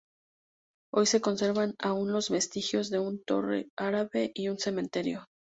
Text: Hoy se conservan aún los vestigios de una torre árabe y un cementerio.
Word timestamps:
Hoy 0.91 1.05
se 1.05 1.21
conservan 1.21 1.75
aún 1.77 2.11
los 2.11 2.31
vestigios 2.31 2.89
de 2.89 2.97
una 2.97 3.19
torre 3.23 3.69
árabe 3.77 4.31
y 4.33 4.49
un 4.49 4.57
cementerio. 4.57 5.27